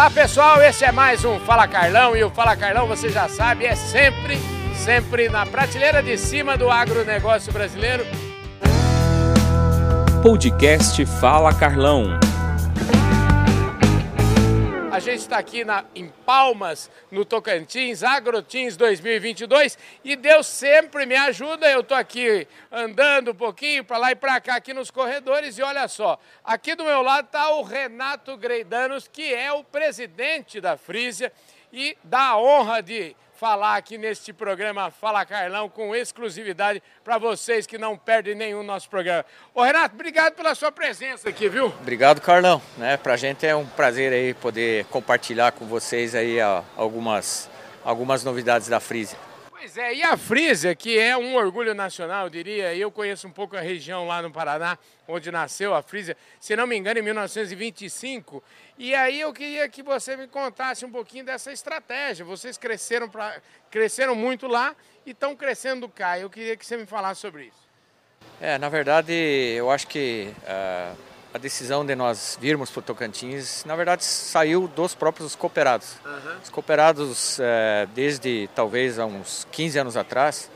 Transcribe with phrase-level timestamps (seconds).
[0.00, 3.66] Olá pessoal, esse é mais um Fala Carlão e o Fala Carlão, você já sabe,
[3.66, 4.38] é sempre,
[4.74, 8.06] sempre na prateleira de cima do agronegócio brasileiro.
[10.22, 12.18] Podcast Fala Carlão.
[15.00, 21.16] A gente está aqui na, em Palmas, no Tocantins, Agrotins 2022 e Deus sempre me
[21.16, 21.70] ajuda.
[21.70, 25.62] Eu estou aqui andando um pouquinho para lá e para cá aqui nos corredores e
[25.62, 30.76] olha só, aqui do meu lado está o Renato Greidanos, que é o presidente da
[30.76, 31.32] Frisia
[31.72, 37.66] e dá a honra de falar aqui neste programa Fala Carlão com exclusividade para vocês
[37.66, 39.24] que não perdem nenhum nosso programa.
[39.54, 41.68] Ô Renato, obrigado pela sua presença aqui, viu?
[41.80, 42.60] Obrigado, Carlão.
[42.76, 46.36] Né, pra gente é um prazer aí poder compartilhar com vocês aí
[46.76, 47.48] algumas,
[47.82, 49.29] algumas novidades da Frisia.
[49.60, 53.30] Pois é, e a Frisia, que é um orgulho nacional, eu diria, eu conheço um
[53.30, 57.02] pouco a região lá no Paraná, onde nasceu a Frisia, se não me engano, em
[57.02, 58.42] 1925.
[58.78, 62.24] E aí eu queria que você me contasse um pouquinho dessa estratégia.
[62.24, 63.38] Vocês cresceram, pra,
[63.70, 66.18] cresceram muito lá e estão crescendo cá.
[66.18, 67.68] Eu queria que você me falasse sobre isso.
[68.40, 70.96] É, na verdade, eu acho que uh,
[71.32, 75.94] a decisão de nós virmos para o Tocantins, na verdade, saiu dos próprios cooperados.
[76.04, 76.38] Uhum.
[76.42, 80.50] Os cooperados, uh, desde talvez há uns 15 anos atrás,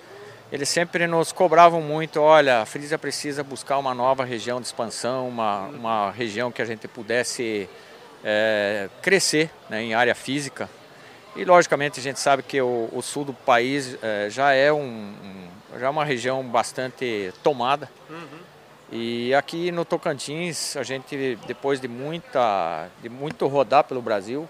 [0.51, 5.29] eles sempre nos cobravam muito, olha, a Frisia precisa buscar uma nova região de expansão,
[5.29, 7.69] uma, uma região que a gente pudesse
[8.23, 10.69] é, crescer né, em área física.
[11.37, 14.79] E logicamente a gente sabe que o, o sul do país é, já é um,
[14.79, 17.91] um, já é uma região bastante tomada.
[18.09, 18.54] Uhum.
[18.97, 24.49] E aqui no Tocantins, a gente depois de muita de muito rodar pelo Brasil,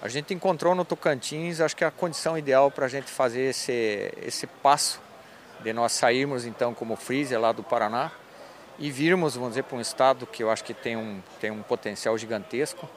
[0.00, 4.14] a gente encontrou no Tocantins, acho que a condição ideal para a gente fazer esse
[4.24, 5.00] esse passo
[5.64, 8.12] de nós sairmos então como freezer lá do Paraná
[8.78, 11.60] e virmos, vamos dizer, para um estado que eu acho que tem um, tem um
[11.60, 12.88] potencial gigantesco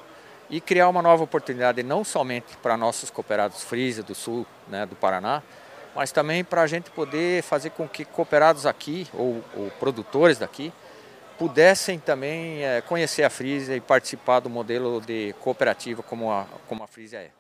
[0.52, 4.95] e criar uma nova oportunidade não somente para nossos cooperados freezer do sul né, do
[4.95, 5.42] Paraná,
[5.95, 10.71] mas também para a gente poder fazer com que cooperados aqui ou, ou produtores daqui
[11.37, 16.83] pudessem também é, conhecer a Frisia e participar do modelo de cooperativa como a, como
[16.83, 17.31] a Frisia é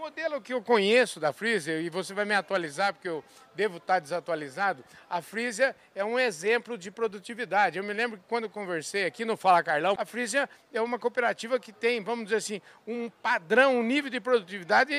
[0.00, 3.22] modelo que eu conheço da Freezer, e você vai me atualizar porque eu
[3.54, 7.76] devo estar desatualizado, a Freezer é um exemplo de produtividade.
[7.76, 10.98] Eu me lembro que quando eu conversei aqui no Fala Carlão, a Freezer é uma
[10.98, 14.92] cooperativa que tem, vamos dizer assim, um padrão, um nível de produtividade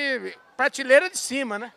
[0.56, 1.74] prateleira de cima, né?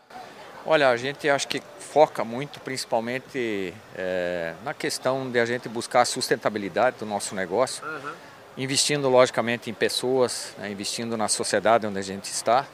[0.66, 1.62] Olha, a gente acho que
[1.94, 7.86] foca muito, principalmente é, na questão de a gente buscar a sustentabilidade do nosso negócio,
[7.86, 8.10] uhum.
[8.58, 12.66] investindo logicamente em pessoas, né, investindo na sociedade onde a gente está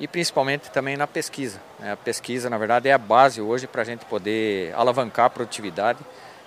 [0.00, 1.60] e principalmente também na pesquisa.
[1.78, 1.92] Né?
[1.92, 5.98] A pesquisa, na verdade, é a base hoje para a gente poder alavancar a produtividade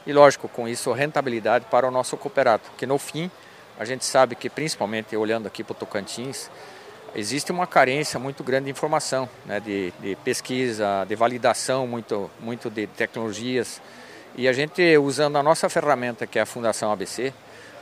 [0.07, 3.30] e, lógico, com isso, rentabilidade para o nosso cooperado, porque no fim,
[3.78, 6.50] a gente sabe que, principalmente olhando aqui para o Tocantins,
[7.16, 9.59] existe uma carência muito grande de informação, né?
[9.59, 13.81] de, de pesquisa, de validação, muito, muito de tecnologias.
[14.36, 17.34] E a gente, usando a nossa ferramenta, que é a Fundação ABC,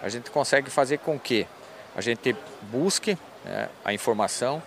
[0.02, 1.48] a gente consegue fazer com que
[1.96, 4.62] a gente busque né, a informação,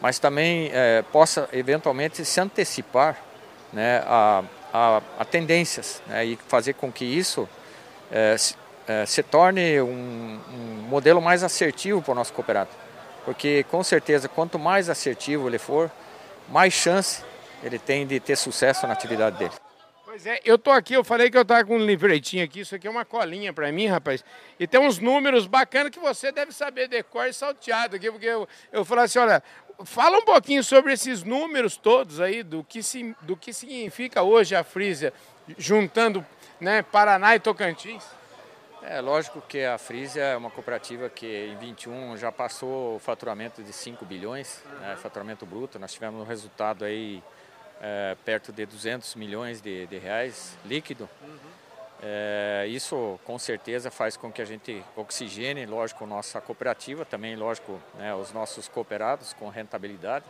[0.00, 3.16] mas também é, possa eventualmente se antecipar
[3.72, 7.48] né, a, a, a tendências né, e fazer com que isso
[8.10, 8.54] é, se,
[8.88, 12.70] é, se, torne um, um, modelo mais assertivo para o nosso cooperado.
[13.30, 15.88] Porque com certeza, quanto mais assertivo ele for,
[16.48, 17.22] mais chance
[17.62, 19.52] ele tem de ter sucesso na atividade dele.
[20.04, 22.74] Pois é, eu tô aqui, eu falei que eu tava com um livretinho aqui, isso
[22.74, 24.24] aqui é uma colinha para mim, rapaz.
[24.58, 28.48] E tem uns números bacanas que você deve saber decor e salteado aqui, porque eu,
[28.72, 29.40] eu falei assim, olha,
[29.84, 34.54] Fala um pouquinho sobre esses números todos aí, do que, se, do que significa hoje
[34.54, 35.10] a Frisia,
[35.56, 36.26] juntando
[36.60, 38.04] né, Paraná e Tocantins.
[38.82, 43.62] É lógico que a Frisia é uma cooperativa que em 21 já passou o faturamento
[43.62, 45.78] de 5 bilhões, né, faturamento bruto.
[45.78, 47.22] Nós tivemos um resultado aí
[47.80, 51.08] é, perto de 200 milhões de, de reais líquido.
[52.02, 57.78] É, isso com certeza faz com que a gente oxigene, lógico, nossa cooperativa, também, lógico,
[57.98, 60.24] né, os nossos cooperados com rentabilidade.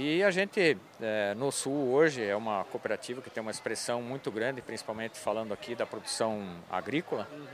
[0.00, 4.30] E a gente, é, no Sul, hoje, é uma cooperativa que tem uma expressão muito
[4.30, 6.40] grande, principalmente falando aqui da produção
[6.70, 7.26] agrícola.
[7.32, 7.46] Uhum.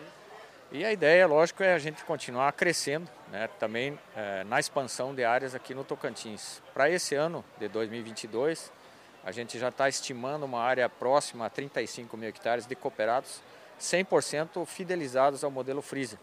[0.70, 5.25] E a ideia, lógico, é a gente continuar crescendo, né, também é, na expansão de
[5.25, 6.61] áreas aqui no Tocantins.
[6.75, 8.70] Para esse ano de 2022,
[9.25, 13.41] a gente já está estimando uma área próxima a 35 mil hectares de cooperados,
[13.81, 16.19] 100% fidelizados ao modelo Freezer,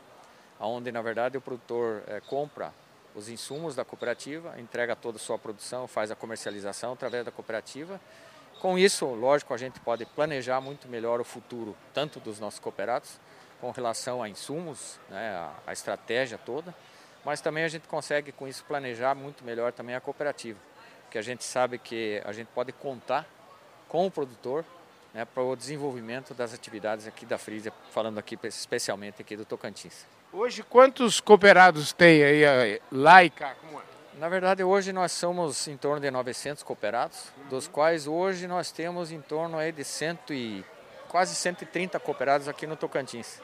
[0.60, 2.72] onde na verdade o produtor é, compra
[3.16, 8.00] os insumos da cooperativa, entrega toda a sua produção, faz a comercialização através da cooperativa.
[8.60, 13.20] Com isso, lógico, a gente pode planejar muito melhor o futuro, tanto dos nossos cooperados,
[13.60, 16.74] com relação a insumos, né, a, a estratégia toda,
[17.24, 20.60] mas também a gente consegue com isso planejar muito melhor também a cooperativa,
[21.10, 23.28] que a gente sabe que a gente pode contar
[23.88, 24.66] com o produtor
[25.14, 30.06] né, para o desenvolvimento das atividades aqui da Frisia, falando aqui especialmente aqui do Tocantins.
[30.32, 33.56] Hoje quantos cooperados tem aí lá e cá?
[34.18, 37.50] Na verdade, hoje nós somos em torno de 900 cooperados, uhum.
[37.50, 40.64] dos quais hoje nós temos em torno aí de cento e,
[41.12, 43.42] quase 130 cooperados aqui no Tocantins.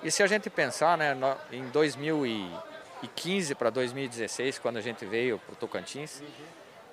[0.00, 1.16] E se a gente pensar né,
[1.50, 6.22] em 2015 para 2016, quando a gente veio para o Tocantins,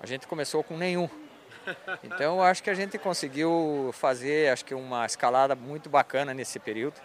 [0.02, 1.08] a gente começou com nenhum.
[2.04, 6.96] Então acho que a gente conseguiu fazer acho que uma escalada muito bacana nesse período,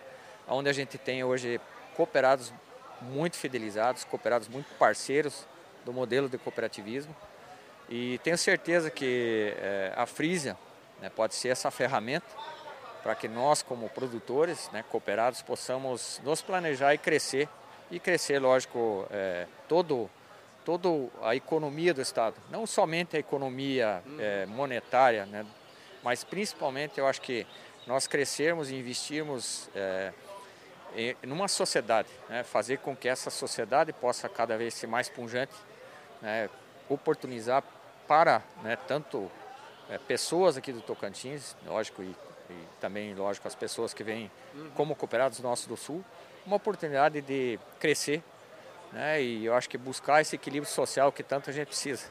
[0.49, 1.61] onde a gente tem hoje
[1.97, 2.53] cooperados
[3.01, 5.47] muito fidelizados, cooperados muito parceiros
[5.85, 7.15] do modelo de cooperativismo.
[7.89, 10.57] E tenho certeza que é, a Frisia
[11.01, 12.27] né, pode ser essa ferramenta
[13.03, 17.49] para que nós, como produtores, né, cooperados, possamos nos planejar e crescer.
[17.91, 20.09] E crescer, lógico, é, todo,
[20.65, 22.37] todo a economia do Estado.
[22.51, 25.47] Não somente a economia é, monetária, né,
[26.03, 27.47] mas principalmente eu acho que
[27.87, 30.13] nós crescermos e investirmos é,
[30.95, 35.55] em numa sociedade, né, fazer com que essa sociedade possa cada vez ser mais pungente,
[36.21, 36.49] né,
[36.89, 37.63] oportunizar
[38.07, 39.31] para né, tanto
[39.89, 42.15] é, pessoas aqui do Tocantins, lógico, e
[42.53, 44.71] e também, lógico, as pessoas que vêm uhum.
[44.75, 46.05] como cooperados nossos do Sul,
[46.45, 48.23] uma oportunidade de crescer
[48.93, 49.23] né?
[49.23, 52.07] e eu acho que buscar esse equilíbrio social que tanto a gente precisa.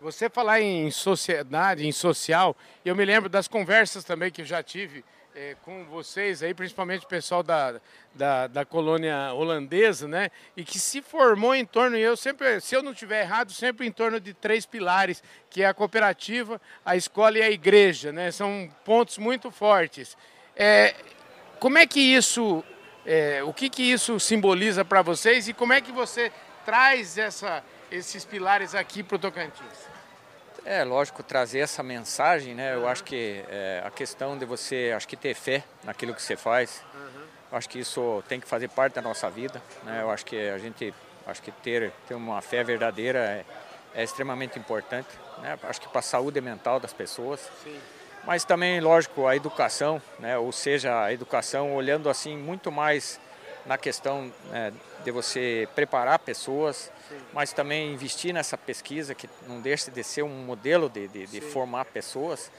[0.00, 4.62] Você falar em sociedade, em social, eu me lembro das conversas também que eu já
[4.62, 5.04] tive
[5.34, 7.80] é, com vocês aí, principalmente o pessoal da,
[8.12, 10.30] da, da, colônia holandesa, né?
[10.56, 13.92] E que se formou em torno, eu sempre, se eu não tiver errado, sempre em
[13.92, 18.32] torno de três pilares, que é a cooperativa, a escola e a igreja, né?
[18.32, 20.16] São pontos muito fortes.
[20.56, 20.94] É,
[21.60, 22.64] como é que isso,
[23.08, 26.30] é, o que que isso simboliza para vocês e como é que você
[26.66, 29.88] traz essa, esses pilares aqui para o Tocantins?
[30.62, 32.74] É, lógico, trazer essa mensagem, né?
[32.74, 36.36] Eu acho que é, a questão de você, acho que ter fé naquilo que você
[36.36, 36.82] faz,
[37.50, 40.02] eu acho que isso tem que fazer parte da nossa vida, né?
[40.02, 40.92] Eu acho que a gente,
[41.26, 43.44] acho que ter, ter uma fé verdadeira é,
[43.94, 45.08] é extremamente importante,
[45.40, 45.58] né?
[45.62, 47.40] Acho que para a saúde mental das pessoas.
[47.64, 47.80] Sim.
[48.24, 50.36] Mas também, lógico, a educação, né?
[50.36, 53.18] Ou seja, a educação olhando assim muito mais
[53.64, 54.72] na questão né,
[55.04, 57.18] de você preparar pessoas, Sim.
[57.32, 61.40] mas também investir nessa pesquisa que não deixa de ser um modelo de, de, de
[61.40, 62.50] formar pessoas,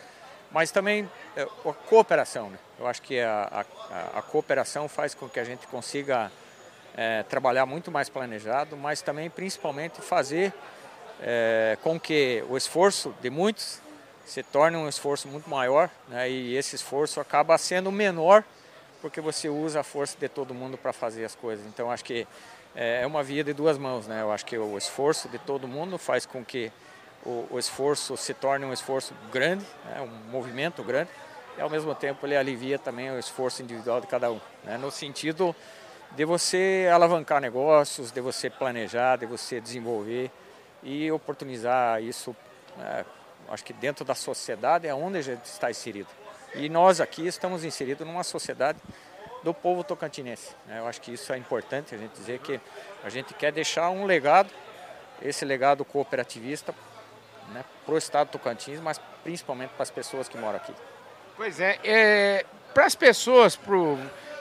[0.52, 2.50] mas também a cooperação.
[2.50, 2.60] Né?
[2.80, 6.32] Eu acho que a, a, a, cooperação faz com que a gente consiga
[6.96, 10.54] é, trabalhar muito mais planejado, mas também principalmente fazer
[11.22, 13.82] é, com que o esforço de muitos
[14.26, 16.30] se torne um esforço muito maior né?
[16.30, 18.44] e esse esforço acaba sendo menor
[19.02, 21.66] porque você usa a força de todo mundo para fazer as coisas.
[21.66, 22.28] Então acho que
[22.76, 24.22] é, é uma via de duas mãos, né?
[24.22, 26.72] Eu acho que o esforço de todo mundo faz com que
[27.26, 30.02] o, o esforço se torne um esforço grande, né?
[30.02, 31.10] um movimento grande,
[31.58, 34.78] e ao mesmo tempo ele alivia também o esforço individual de cada um, né?
[34.78, 35.56] no sentido
[36.12, 40.32] de você alavancar negócios, de você planejar, de você desenvolver
[40.82, 42.36] e oportunizar isso,
[42.78, 43.06] né?
[43.54, 46.10] Acho que dentro da sociedade é onde a gente está inserido.
[46.56, 48.80] E nós aqui estamos inseridos numa sociedade
[49.44, 50.56] do povo tocantinense.
[50.66, 50.80] Né?
[50.80, 52.60] Eu acho que isso é importante a gente dizer que
[53.04, 54.50] a gente quer deixar um legado,
[55.22, 56.74] esse legado cooperativista
[57.50, 60.74] né, para o estado do Tocantins, mas principalmente para as pessoas que moram aqui.
[61.36, 63.98] Pois é, é para as pessoas, pro,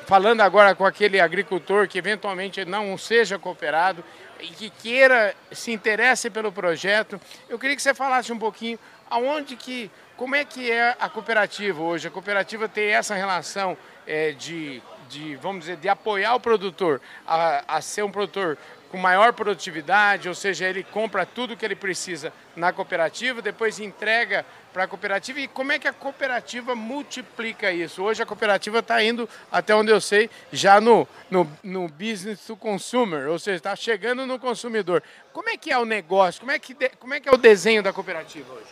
[0.09, 4.03] falando agora com aquele agricultor que eventualmente não seja cooperado
[4.41, 8.79] e que queira, se interesse pelo projeto, eu queria que você falasse um pouquinho
[9.11, 12.09] aonde que como é que é a cooperativa hoje?
[12.09, 17.77] A cooperativa tem essa relação é, de, de, vamos dizer, de apoiar o produtor a,
[17.77, 18.57] a ser um produtor
[18.91, 24.47] com maior produtividade, ou seja, ele compra tudo que ele precisa na cooperativa, depois entrega
[24.79, 25.41] para a cooperativa.
[25.41, 28.01] E como é que a cooperativa multiplica isso?
[28.01, 32.55] Hoje a cooperativa está indo, até onde eu sei, já no, no, no business to
[32.55, 35.03] consumer, ou seja, está chegando no consumidor.
[35.33, 36.41] Como é que é o negócio?
[36.41, 38.69] Como é que, como é, que é o desenho da cooperativa hoje?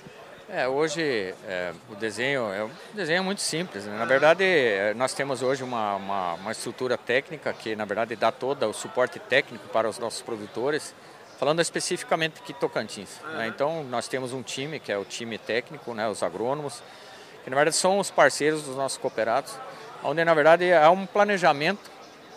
[0.49, 3.85] É, hoje é, o desenho é um desenho muito simples.
[3.85, 3.99] Né?
[3.99, 8.31] Na verdade, é, nós temos hoje uma, uma, uma, estrutura técnica que, na verdade, dá
[8.31, 10.95] todo o suporte técnico para os nossos produtores,
[11.38, 13.21] falando especificamente aqui Tocantins.
[13.35, 13.49] Né?
[13.49, 16.09] Então, nós temos um time, que é o time técnico, né?
[16.09, 16.83] os agrônomos,
[17.45, 19.55] que, na verdade, são os parceiros dos nossos cooperados,
[20.02, 21.90] onde, na verdade, há um planejamento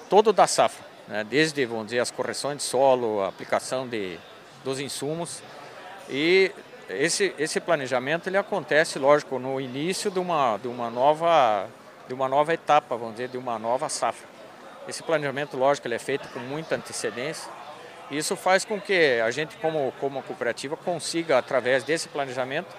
[0.09, 1.23] todo da safra, né?
[1.23, 4.19] desde, vamos dizer, as correções de solo, a aplicação de,
[4.63, 5.41] dos insumos,
[6.09, 6.51] e
[6.89, 11.67] esse, esse planejamento ele acontece, lógico, no início de uma, de, uma nova,
[12.07, 14.27] de uma nova etapa, vamos dizer, de uma nova safra.
[14.87, 17.58] Esse planejamento, lógico, ele é feito com muita antecedência
[18.11, 22.75] Isso faz com que a gente, como, como cooperativa, consiga, através desse planejamento,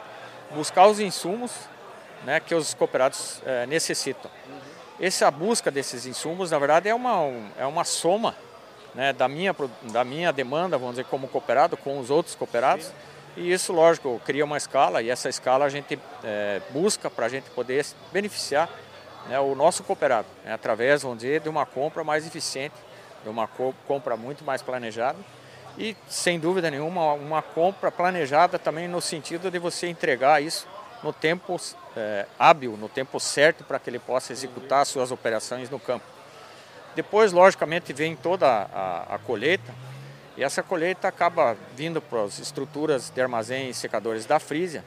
[0.50, 1.52] buscar os insumos
[2.24, 4.30] né, que os cooperados é, necessitam.
[5.00, 8.34] Essa busca desses insumos, na verdade, é uma, um, é uma soma
[8.94, 12.92] né, da, minha, da minha demanda, vamos dizer, como cooperado, com os outros cooperados.
[13.36, 17.28] E isso, lógico, cria uma escala e essa escala a gente é, busca para a
[17.28, 18.68] gente poder beneficiar
[19.28, 22.74] né, o nosso cooperado, né, através, vamos dizer, de uma compra mais eficiente,
[23.22, 23.48] de uma
[23.86, 25.18] compra muito mais planejada
[25.78, 30.66] e, sem dúvida nenhuma, uma compra planejada também no sentido de você entregar isso
[31.02, 31.58] no tempo
[31.96, 36.04] é, hábil, no tempo certo para que ele possa executar suas operações no campo.
[36.94, 39.72] Depois, logicamente, vem toda a, a, a colheita
[40.36, 44.84] e essa colheita acaba vindo para as estruturas de armazém e secadores da Frisia,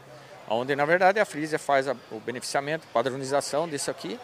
[0.50, 4.20] onde na verdade a Frisia faz a, o beneficiamento, padronização disso aqui.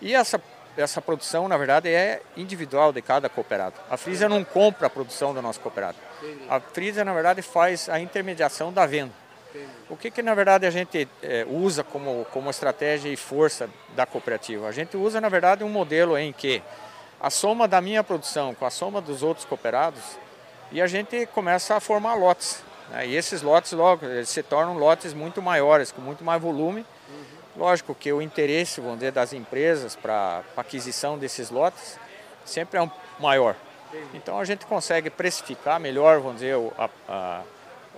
[0.00, 0.40] E essa,
[0.78, 3.74] essa produção, na verdade, é individual de cada cooperado.
[3.90, 5.96] A Frisia não compra a produção do nosso cooperado.
[6.48, 9.12] A Frisia, na verdade, faz a intermediação da venda.
[9.88, 14.04] O que, que na verdade a gente é, usa como, como estratégia e força da
[14.04, 14.68] cooperativa?
[14.68, 16.62] A gente usa na verdade um modelo em que
[17.20, 20.18] a soma da minha produção com a soma dos outros cooperados
[20.70, 22.62] e a gente começa a formar lotes.
[22.90, 23.08] Né?
[23.08, 26.84] E esses lotes logo se tornam lotes muito maiores, com muito mais volume.
[27.58, 31.98] Lógico que o interesse, vamos dizer, das empresas para aquisição desses lotes
[32.44, 33.56] sempre é um maior.
[34.14, 37.42] Então a gente consegue precificar melhor, vamos dizer, a, a,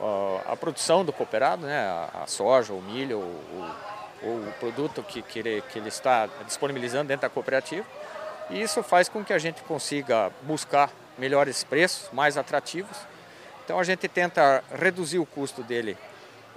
[0.01, 1.79] a, a produção do cooperado, né?
[1.79, 3.75] a, soja, o milho, o,
[4.23, 7.87] o, o produto que, que, ele, que ele está disponibilizando dentro da cooperativa.
[8.49, 12.97] E isso faz com que a gente consiga buscar melhores preços, mais atrativos.
[13.63, 15.99] Então a gente tenta reduzir o custo dele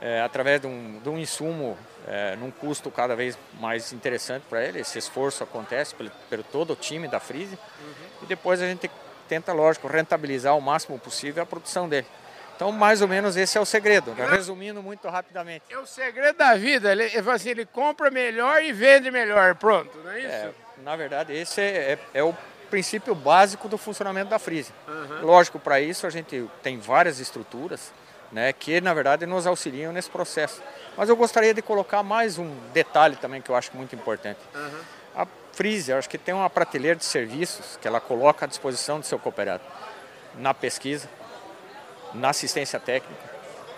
[0.04, 4.62] é, através de um, de um insumo é, num custo cada vez mais interessante para
[4.62, 4.82] ele.
[4.82, 7.58] Esse esforço acontece pelo, pelo todo o time da Freeze.
[7.80, 8.24] Uhum.
[8.24, 8.92] E depois a gente
[9.30, 12.06] tenta, lógico, rentabilizar o máximo possível a produção dele.
[12.54, 14.28] Então, mais ou menos esse é o segredo, né?
[14.30, 15.64] resumindo muito rapidamente.
[15.70, 20.12] É o segredo da vida, ele, assim, ele compra melhor e vende melhor, pronto, não
[20.12, 20.30] é isso?
[20.30, 20.52] É,
[20.84, 22.36] na verdade, esse é, é, é o
[22.70, 24.72] princípio básico do funcionamento da Freeze.
[24.88, 25.26] Uhum.
[25.26, 27.92] Lógico, para isso a gente tem várias estruturas
[28.34, 30.62] né, que, na verdade, nos auxiliam nesse processo.
[30.98, 34.40] Mas eu gostaria de colocar mais um detalhe também que eu acho muito importante.
[34.54, 34.80] Uhum.
[35.16, 39.00] A Freeze, eu acho que tem uma prateleira de serviços que ela coloca à disposição
[39.00, 39.64] do seu cooperado
[40.36, 41.08] na pesquisa,
[42.14, 43.24] na assistência técnica,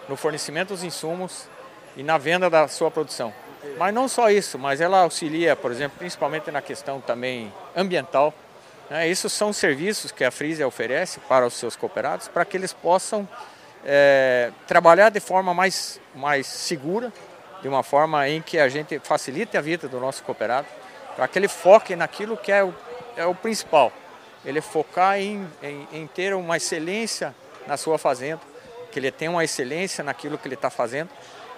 [0.07, 1.47] no fornecimento dos insumos
[1.97, 3.33] e na venda da sua produção.
[3.77, 8.33] Mas não só isso, mas ela auxilia, por exemplo, principalmente na questão também ambiental.
[8.89, 9.07] Né?
[9.09, 13.27] Isso são serviços que a Frisia oferece para os seus cooperados para que eles possam
[13.86, 17.13] é, trabalhar de forma mais, mais segura,
[17.62, 20.68] de uma forma em que a gente facilite a vida do nosso cooperado,
[21.15, 22.74] para que ele foque naquilo que é o,
[23.15, 23.94] é o principal.
[24.44, 27.34] Ele focar em, em, em ter uma excelência
[27.68, 28.42] na sua fazenda,
[28.92, 31.10] que ele tenha uma excelência naquilo que ele está fazendo.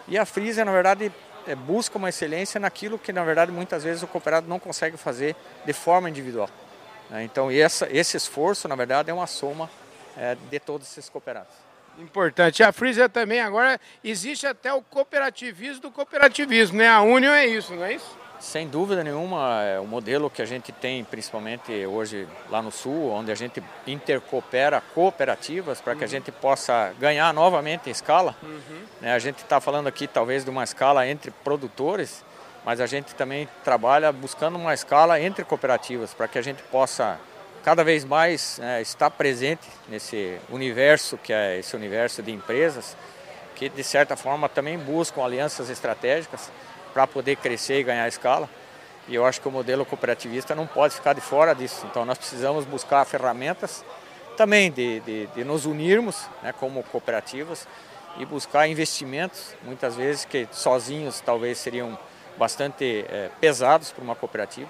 [0.08, 1.12] E a Frisia, na verdade,
[1.48, 5.36] é, busca uma excelência naquilo que, na verdade, muitas vezes o cooperado não consegue fazer
[5.66, 6.50] de forma individual.
[7.10, 7.24] Né?
[7.24, 9.70] Então, esse esforço, na verdade, é uma soma
[10.18, 11.67] é, de todos esses cooperados.
[12.00, 12.64] Importante.
[12.64, 16.90] A Frisia também agora existe até o cooperativismo do cooperativismo, né?
[16.90, 18.18] A União é isso, não é isso?
[18.40, 23.10] Sem dúvida nenhuma, é o modelo que a gente tem, principalmente hoje lá no Sul,
[23.10, 26.12] onde a gente intercoopera cooperativas para que a uhum.
[26.12, 28.36] gente possa ganhar novamente em escala.
[28.44, 28.82] Uhum.
[29.02, 32.24] Né, a gente está falando aqui talvez de uma escala entre produtores,
[32.64, 37.20] mas a gente também trabalha buscando uma escala entre cooperativas para que a gente possa
[37.68, 42.96] cada vez mais né, estar presente nesse universo que é esse universo de empresas
[43.58, 46.50] que de certa forma também buscam alianças estratégicas
[46.94, 48.50] para poder crescer e ganhar escala.
[49.06, 51.86] E eu acho que o modelo cooperativista não pode ficar de fora disso.
[51.92, 53.84] Então nós precisamos buscar ferramentas
[54.38, 57.68] também de, de, de nos unirmos né, como cooperativas
[58.18, 62.00] e buscar investimentos, muitas vezes que sozinhos talvez seriam
[62.38, 64.70] bastante é, pesados para uma cooperativa,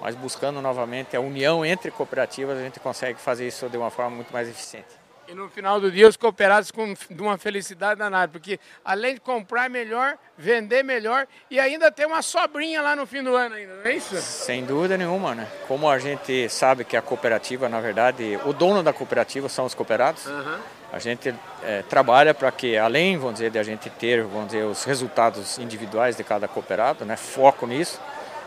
[0.00, 4.16] mas buscando novamente a união entre cooperativas, a gente consegue fazer isso de uma forma
[4.16, 5.06] muito mais eficiente.
[5.28, 9.20] E no final do dia os cooperados com de uma felicidade danada, porque além de
[9.20, 13.74] comprar melhor, vender melhor e ainda ter uma sobrinha lá no fim do ano ainda,
[13.74, 14.16] não é isso?
[14.18, 15.48] Sem dúvida nenhuma, né?
[15.66, 19.74] Como a gente sabe que a cooperativa, na verdade, o dono da cooperativa são os
[19.74, 20.58] cooperados, uhum.
[20.92, 21.34] a gente
[21.64, 25.58] é, trabalha para que, além, vamos dizer, de a gente ter, vamos dizer, os resultados
[25.58, 27.16] individuais de cada cooperado, né?
[27.16, 28.00] Foco nisso,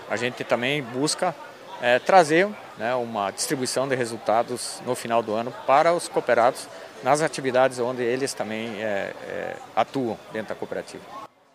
[0.10, 1.36] a gente também busca
[1.82, 2.48] é, trazer
[2.78, 6.68] né, uma distribuição de resultados no final do ano para os cooperados
[7.04, 11.04] nas atividades onde eles também é, é, atuam dentro da cooperativa.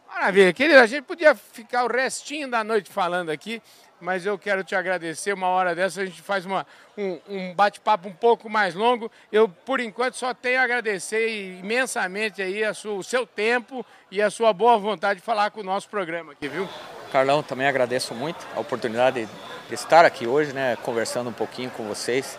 [0.08, 3.60] Maravilha, querido, a gente podia ficar o restinho da noite falando aqui,
[4.00, 5.34] mas eu quero te agradecer.
[5.34, 9.10] Uma hora dessa a gente faz uma, um, um bate-papo um pouco mais longo.
[9.30, 14.22] Eu, por enquanto, só tenho a agradecer imensamente aí a sua, o seu tempo e
[14.22, 16.66] a sua boa vontade de falar com o nosso programa aqui, viu?
[17.14, 19.28] Carlão, também agradeço muito a oportunidade
[19.68, 22.36] de estar aqui hoje, né, conversando um pouquinho com vocês.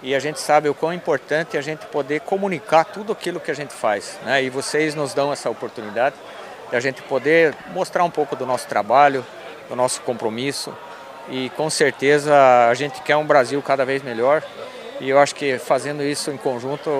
[0.00, 3.50] E a gente sabe o quão importante é a gente poder comunicar tudo aquilo que
[3.50, 4.40] a gente faz, né?
[4.40, 6.14] E vocês nos dão essa oportunidade
[6.70, 9.26] de a gente poder mostrar um pouco do nosso trabalho,
[9.68, 10.72] do nosso compromisso.
[11.28, 12.32] E com certeza
[12.68, 14.40] a gente quer um Brasil cada vez melhor.
[15.00, 16.90] E eu acho que fazendo isso em conjunto,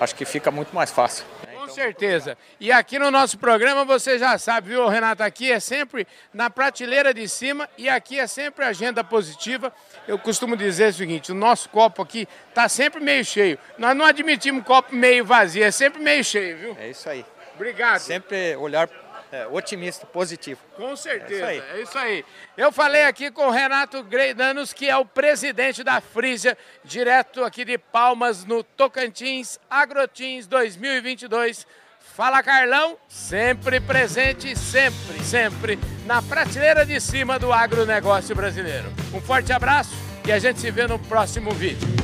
[0.00, 1.24] acho que fica muito mais fácil.
[1.46, 1.51] Né?
[1.72, 2.36] Com certeza.
[2.60, 5.22] E aqui no nosso programa você já sabe, viu, Renato?
[5.22, 9.72] Aqui é sempre na prateleira de cima e aqui é sempre agenda positiva.
[10.06, 13.58] Eu costumo dizer o seguinte: o nosso copo aqui está sempre meio cheio.
[13.78, 16.76] Nós não admitimos copo meio vazio, é sempre meio cheio, viu?
[16.78, 17.24] É isso aí.
[17.54, 18.00] Obrigado.
[18.00, 18.88] Sempre olhar
[19.32, 20.60] é, otimista, positivo.
[20.76, 22.24] Com certeza, é isso, é isso, aí.
[22.54, 27.64] Eu falei aqui com o Renato Greidanos, que é o presidente da Frisia, direto aqui
[27.64, 31.66] de Palmas, no Tocantins Agrotins 2022.
[32.14, 38.92] Fala Carlão, sempre presente, sempre, sempre na prateleira de cima do agronegócio brasileiro.
[39.14, 39.94] Um forte abraço
[40.26, 42.01] e a gente se vê no próximo vídeo.